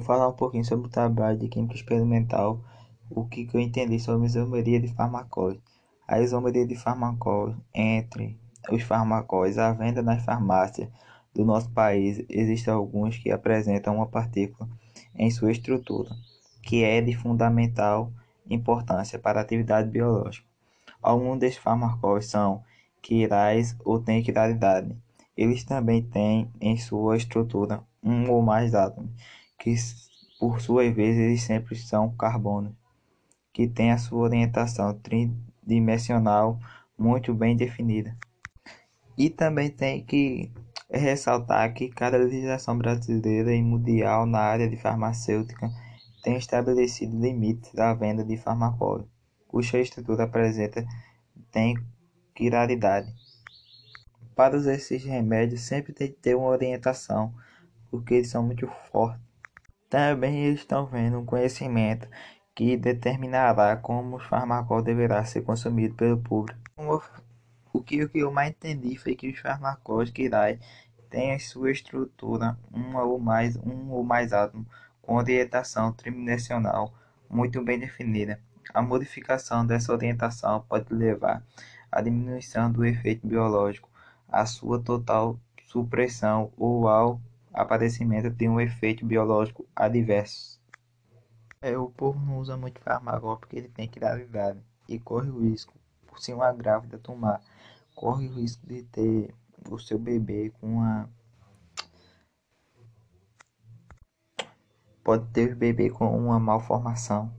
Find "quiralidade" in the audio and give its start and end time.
24.22-24.96, 52.34-53.12